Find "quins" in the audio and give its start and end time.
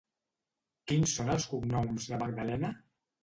0.91-1.13